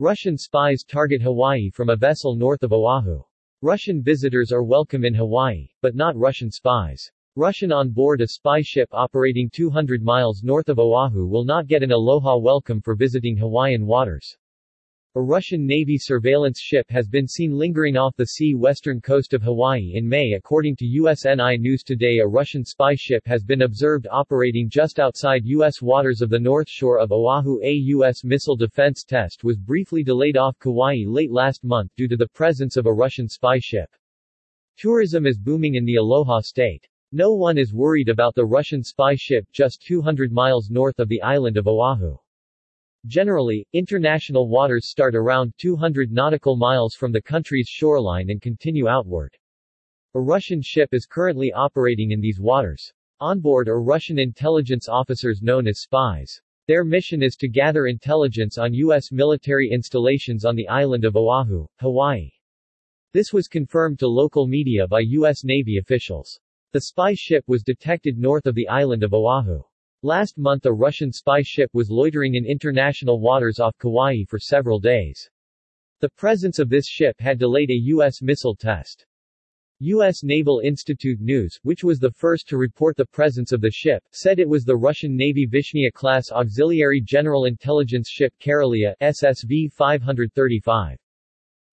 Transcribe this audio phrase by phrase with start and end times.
[0.00, 3.22] Russian spies target Hawaii from a vessel north of Oahu.
[3.62, 7.08] Russian visitors are welcome in Hawaii, but not Russian spies.
[7.36, 11.84] Russian on board a spy ship operating 200 miles north of Oahu will not get
[11.84, 14.36] an aloha welcome for visiting Hawaiian waters.
[15.16, 19.44] A Russian Navy surveillance ship has been seen lingering off the sea western coast of
[19.44, 24.08] Hawaii in May according to USNI News Today a Russian spy ship has been observed
[24.10, 25.80] operating just outside U.S.
[25.80, 28.24] waters of the north shore of Oahu A U.S.
[28.24, 32.76] missile defense test was briefly delayed off Kauai late last month due to the presence
[32.76, 33.90] of a Russian spy ship.
[34.76, 36.88] Tourism is booming in the Aloha state.
[37.12, 41.22] No one is worried about the Russian spy ship just 200 miles north of the
[41.22, 42.16] island of Oahu.
[43.06, 49.36] Generally, international waters start around 200 nautical miles from the country's shoreline and continue outward.
[50.14, 52.90] A Russian ship is currently operating in these waters.
[53.20, 56.40] Onboard are Russian intelligence officers known as spies.
[56.66, 59.12] Their mission is to gather intelligence on U.S.
[59.12, 62.30] military installations on the island of Oahu, Hawaii.
[63.12, 65.44] This was confirmed to local media by U.S.
[65.44, 66.40] Navy officials.
[66.72, 69.60] The spy ship was detected north of the island of Oahu.
[70.06, 74.78] Last month a Russian spy ship was loitering in international waters off Kauai for several
[74.78, 75.30] days.
[76.00, 78.20] The presence of this ship had delayed a U.S.
[78.20, 79.06] missile test.
[79.78, 80.22] U.S.
[80.22, 84.38] Naval Institute News, which was the first to report the presence of the ship, said
[84.38, 90.98] it was the Russian Navy Vishnya-class Auxiliary General Intelligence Ship Karelia SSV 535.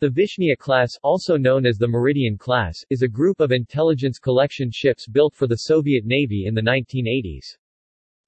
[0.00, 4.72] The Vishnya class, also known as the Meridian class, is a group of intelligence collection
[4.72, 7.56] ships built for the Soviet Navy in the 1980s.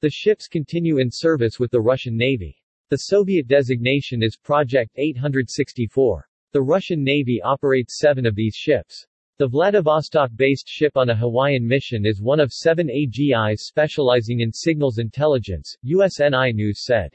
[0.00, 2.56] The ships continue in service with the Russian Navy.
[2.88, 6.28] The Soviet designation is Project 864.
[6.52, 9.04] The Russian Navy operates seven of these ships.
[9.38, 14.98] The Vladivostok-based ship on a Hawaiian mission is one of seven AGIs specializing in signals
[14.98, 17.10] intelligence, USNI News said.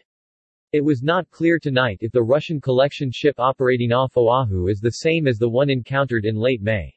[0.74, 4.92] It was not clear tonight if the Russian collection ship operating off Oahu is the
[4.92, 6.94] same as the one encountered in late May.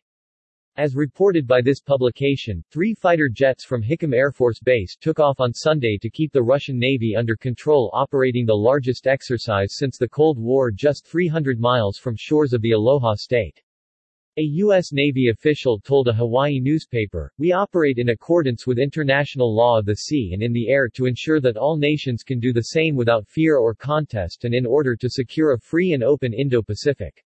[0.79, 5.41] As reported by this publication, three fighter jets from Hickam Air Force Base took off
[5.41, 10.07] on Sunday to keep the Russian Navy under control operating the largest exercise since the
[10.07, 13.63] Cold War just 300 miles from shores of the Aloha State.
[14.37, 14.93] A U.S.
[14.93, 19.97] Navy official told a Hawaii newspaper, We operate in accordance with international law of the
[19.97, 23.27] sea and in the air to ensure that all nations can do the same without
[23.27, 27.25] fear or contest and in order to secure a free and open Indo-Pacific.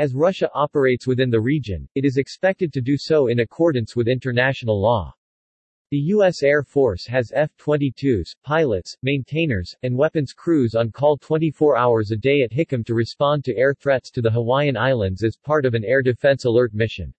[0.00, 4.08] As Russia operates within the region, it is expected to do so in accordance with
[4.08, 5.14] international law.
[5.90, 6.42] The U.S.
[6.42, 12.40] Air Force has F-22s, pilots, maintainers, and weapons crews on call 24 hours a day
[12.40, 15.84] at Hickam to respond to air threats to the Hawaiian Islands as part of an
[15.84, 17.12] air defense alert mission.